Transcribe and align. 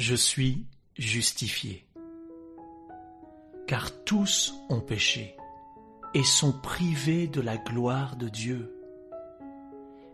je 0.00 0.14
suis 0.14 0.64
justifié. 0.96 1.86
Car 3.66 4.02
tous 4.04 4.54
ont 4.70 4.80
péché 4.80 5.36
et 6.14 6.24
sont 6.24 6.52
privés 6.52 7.26
de 7.26 7.42
la 7.42 7.58
gloire 7.58 8.16
de 8.16 8.30
Dieu. 8.30 8.74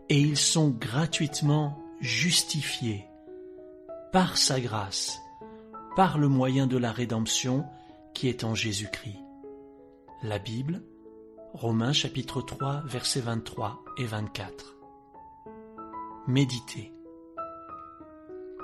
Et 0.09 0.19
ils 0.19 0.37
sont 0.37 0.69
gratuitement 0.69 1.81
justifiés 2.01 3.05
par 4.11 4.37
sa 4.37 4.59
grâce, 4.59 5.19
par 5.95 6.17
le 6.17 6.27
moyen 6.27 6.67
de 6.67 6.77
la 6.77 6.91
rédemption 6.91 7.65
qui 8.13 8.27
est 8.27 8.43
en 8.43 8.55
Jésus-Christ. 8.55 9.23
La 10.21 10.37
Bible, 10.37 10.83
Romains 11.53 11.93
chapitre 11.93 12.41
3 12.41 12.83
versets 12.85 13.21
23 13.21 13.85
et 13.97 14.05
24. 14.05 14.75
Méditez. 16.27 16.91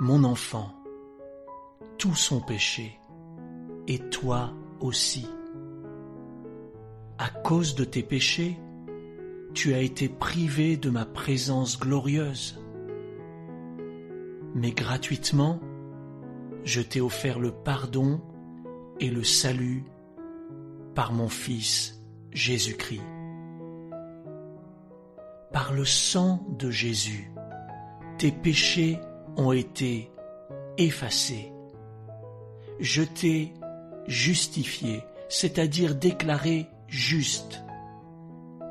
Mon 0.02 0.26
enfant, 0.26 0.83
tous 1.98 2.32
ont 2.32 2.42
péché, 2.42 3.00
et 3.88 4.00
toi 4.10 4.54
aussi. 4.80 5.28
À 7.18 7.30
cause 7.30 7.76
de 7.76 7.84
tes 7.84 8.04
péchés, 8.04 8.58
tu 9.54 9.74
as 9.74 9.80
été 9.80 10.10
privé 10.10 10.78
de 10.78 10.90
ma 10.90 11.06
présence 11.06 11.80
glorieuse. 11.80 12.60
Mais 14.56 14.72
gratuitement, 14.72 15.60
je 16.64 16.82
t'ai 16.82 17.02
offert 17.02 17.40
le 17.40 17.52
pardon 17.52 18.22
et 19.00 19.10
le 19.10 19.24
salut 19.24 19.86
par 20.96 21.14
mon 21.14 21.30
Fils 21.30 22.02
Jésus-Christ. 22.32 23.02
Par 25.52 25.74
le 25.74 25.86
sang 25.86 26.46
de 26.58 26.72
Jésus, 26.72 27.32
tes 28.18 28.32
péchés 28.32 29.00
ont 29.38 29.52
été 29.52 30.12
effacés. 30.78 31.53
Je 32.80 33.04
t'ai 33.04 33.54
justifié, 34.08 35.04
c'est-à-dire 35.30 35.96
déclaré 35.96 36.68
juste. 36.88 37.62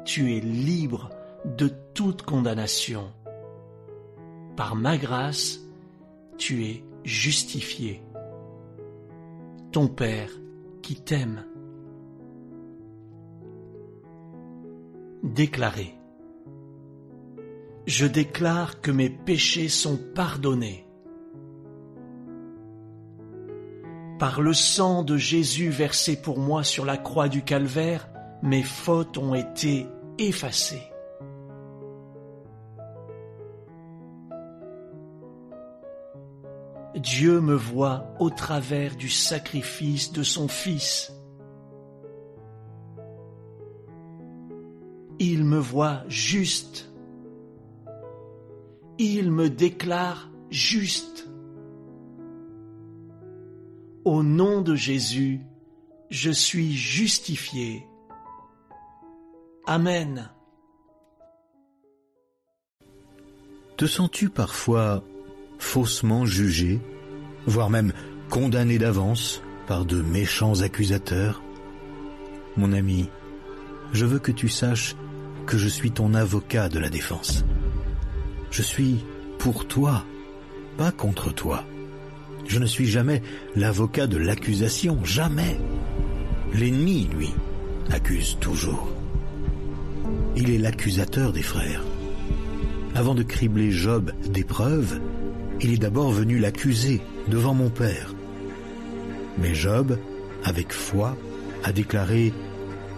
Tu 0.04 0.36
es 0.36 0.40
libre 0.40 1.10
de 1.44 1.68
toute 1.94 2.22
condamnation. 2.22 3.12
Par 4.56 4.76
ma 4.76 4.98
grâce, 4.98 5.60
tu 6.36 6.64
es 6.66 6.84
justifié. 7.04 8.02
Ton 9.70 9.88
Père 9.88 10.30
qui 10.82 10.96
t'aime. 10.96 11.44
Déclaré. 15.22 15.94
Je 17.86 18.06
déclare 18.06 18.80
que 18.80 18.90
mes 18.90 19.10
péchés 19.10 19.68
sont 19.68 19.98
pardonnés. 20.14 20.86
Par 24.22 24.40
le 24.40 24.54
sang 24.54 25.02
de 25.02 25.16
Jésus 25.16 25.70
versé 25.70 26.14
pour 26.14 26.38
moi 26.38 26.62
sur 26.62 26.84
la 26.84 26.96
croix 26.96 27.28
du 27.28 27.42
calvaire, 27.42 28.08
mes 28.40 28.62
fautes 28.62 29.18
ont 29.18 29.34
été 29.34 29.88
effacées. 30.16 30.84
Dieu 36.94 37.40
me 37.40 37.56
voit 37.56 38.14
au 38.20 38.30
travers 38.30 38.94
du 38.94 39.08
sacrifice 39.08 40.12
de 40.12 40.22
son 40.22 40.46
Fils. 40.46 41.12
Il 45.18 45.44
me 45.44 45.58
voit 45.58 46.04
juste. 46.06 46.92
Il 48.98 49.32
me 49.32 49.50
déclare 49.50 50.30
juste. 50.48 51.26
Au 54.04 54.24
nom 54.24 54.62
de 54.62 54.74
Jésus, 54.74 55.40
je 56.10 56.32
suis 56.32 56.72
justifié. 56.72 57.86
Amen. 59.64 60.28
Te 63.76 63.86
sens-tu 63.86 64.28
parfois 64.28 65.04
faussement 65.58 66.26
jugé, 66.26 66.80
voire 67.46 67.70
même 67.70 67.92
condamné 68.28 68.76
d'avance 68.76 69.40
par 69.68 69.84
de 69.84 70.02
méchants 70.02 70.62
accusateurs? 70.62 71.40
Mon 72.56 72.72
ami, 72.72 73.08
je 73.92 74.04
veux 74.04 74.18
que 74.18 74.32
tu 74.32 74.48
saches 74.48 74.96
que 75.46 75.56
je 75.56 75.68
suis 75.68 75.92
ton 75.92 76.14
avocat 76.14 76.68
de 76.68 76.80
la 76.80 76.90
défense. 76.90 77.44
Je 78.50 78.62
suis 78.62 79.04
pour 79.38 79.68
toi, 79.68 80.04
pas 80.76 80.90
contre 80.90 81.32
toi. 81.32 81.64
Je 82.46 82.58
ne 82.58 82.66
suis 82.66 82.86
jamais 82.86 83.22
l'avocat 83.56 84.06
de 84.06 84.18
l'accusation, 84.18 85.04
jamais. 85.04 85.58
L'ennemi, 86.54 87.08
lui, 87.16 87.30
accuse 87.90 88.36
toujours. 88.40 88.88
Il 90.36 90.50
est 90.50 90.58
l'accusateur 90.58 91.32
des 91.32 91.42
frères. 91.42 91.82
Avant 92.94 93.14
de 93.14 93.22
cribler 93.22 93.70
Job 93.70 94.12
d'épreuves, 94.28 95.00
il 95.60 95.72
est 95.72 95.78
d'abord 95.78 96.10
venu 96.10 96.38
l'accuser 96.38 97.00
devant 97.28 97.54
mon 97.54 97.70
Père. 97.70 98.14
Mais 99.38 99.54
Job, 99.54 99.98
avec 100.44 100.72
foi, 100.72 101.16
a 101.64 101.72
déclaré 101.72 102.32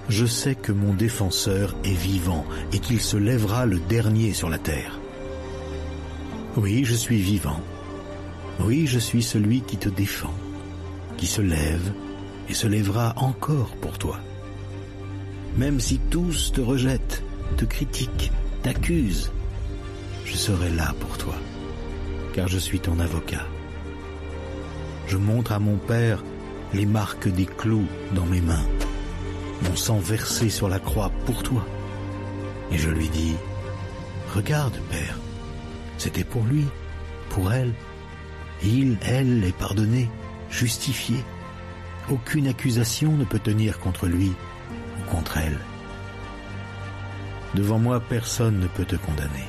Je 0.09 0.27
sais 0.27 0.54
que 0.54 0.72
mon 0.72 0.94
défenseur 0.94 1.77
est 1.84 1.94
vivant 1.94 2.44
et 2.72 2.78
qu'il 2.78 3.00
se 3.00 3.16
lèvera 3.16 3.66
le 3.66 3.78
dernier 3.78 4.33
sur 4.33 4.49
la 4.49 4.59
terre. 4.59 4.99
Oui, 6.56 6.84
je 6.84 6.94
suis 6.94 7.19
vivant 7.19 7.60
oui, 8.60 8.87
je 8.87 8.98
suis 8.98 9.22
celui 9.22 9.62
qui 9.62 9.76
te 9.76 9.88
défend, 9.88 10.34
qui 11.16 11.26
se 11.26 11.42
lève 11.42 11.92
et 12.48 12.54
se 12.54 12.66
lèvera 12.66 13.15
encore 13.16 13.75
pour 13.76 13.98
toi. 13.98 14.19
Même 15.56 15.81
si 15.81 15.98
tous 16.10 16.53
te 16.53 16.60
rejettent, 16.60 17.22
te 17.56 17.65
critiquent, 17.65 18.32
t'accusent, 18.62 19.32
je 20.25 20.34
serai 20.37 20.70
là 20.70 20.94
pour 21.00 21.19
toi, 21.19 21.34
car 22.32 22.48
je 22.48 22.59
suis 22.59 22.81
ton 22.81 22.98
avocat. 22.98 23.47
Je 25.06 25.16
montre 25.16 25.53
à 25.53 25.59
mon 25.59 25.76
Père 25.76 26.22
les 26.72 26.86
marques 26.86 27.28
des 27.28 27.47
clous 27.47 27.86
dans 28.15 28.26
mes 28.26 28.41
mains, 28.41 28.66
mon 29.62 29.76
sang 29.76 29.98
versé 29.98 30.48
sur 30.48 30.69
la 30.69 30.78
croix 30.78 31.10
pour 31.26 31.42
toi. 31.42 31.65
Et 32.72 32.78
je 32.78 32.91
lui 32.91 33.09
dis, 33.09 33.34
Regarde, 34.34 34.76
Père, 34.91 35.19
c'était 35.98 36.25
pour 36.25 36.42
lui, 36.44 36.65
pour 37.31 37.53
elle, 37.53 37.72
il, 38.62 38.98
elle, 39.03 39.44
est 39.44 39.56
pardonné, 39.56 40.09
justifié. 40.50 41.16
Aucune 42.10 42.48
accusation 42.48 43.12
ne 43.12 43.25
peut 43.25 43.38
tenir 43.38 43.78
contre 43.78 44.06
lui 44.06 44.32
ou 44.98 45.10
contre 45.10 45.38
elle. 45.38 45.59
Devant 47.54 47.78
moi, 47.78 48.00
personne 48.00 48.59
ne 48.59 48.66
peut 48.66 48.84
te 48.84 48.97
condamner. 48.97 49.48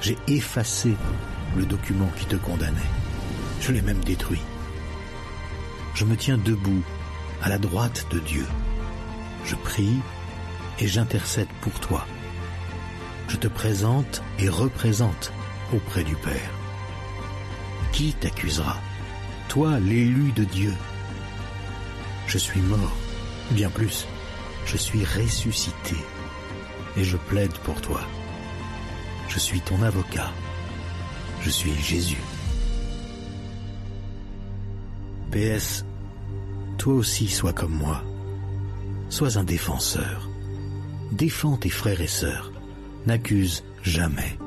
J'ai 0.00 0.16
effacé 0.28 0.94
le 1.56 1.64
document 1.64 2.10
qui 2.16 2.26
te 2.26 2.36
condamnait. 2.36 2.80
Je 3.60 3.72
l'ai 3.72 3.82
même 3.82 4.02
détruit. 4.04 4.42
Je 5.94 6.04
me 6.04 6.16
tiens 6.16 6.38
debout 6.38 6.82
à 7.42 7.48
la 7.48 7.58
droite 7.58 8.06
de 8.10 8.18
Dieu. 8.18 8.46
Je 9.44 9.54
prie 9.56 10.00
et 10.80 10.86
j'intercède 10.86 11.48
pour 11.60 11.78
toi. 11.80 12.06
Je 13.28 13.36
te 13.36 13.48
présente 13.48 14.22
et 14.38 14.48
représente 14.48 15.32
auprès 15.72 16.04
du 16.04 16.16
Père. 16.16 16.61
Qui 17.92 18.14
t'accusera? 18.14 18.78
Toi, 19.48 19.78
l'élu 19.78 20.32
de 20.32 20.44
Dieu. 20.44 20.72
Je 22.26 22.38
suis 22.38 22.60
mort, 22.60 22.96
bien 23.50 23.68
plus, 23.68 24.06
je 24.64 24.76
suis 24.78 25.04
ressuscité, 25.04 25.96
et 26.96 27.04
je 27.04 27.16
plaide 27.16 27.52
pour 27.64 27.80
toi. 27.82 28.00
Je 29.28 29.38
suis 29.38 29.60
ton 29.60 29.82
avocat. 29.82 30.30
Je 31.42 31.50
suis 31.50 31.74
Jésus. 31.74 32.22
PS, 35.30 35.84
toi 36.78 36.94
aussi 36.94 37.28
sois 37.28 37.52
comme 37.52 37.74
moi. 37.74 38.02
Sois 39.08 39.38
un 39.38 39.44
défenseur. 39.44 40.28
Défends 41.10 41.56
tes 41.56 41.70
frères 41.70 42.00
et 42.00 42.06
sœurs. 42.06 42.52
N'accuse 43.06 43.64
jamais. 43.82 44.38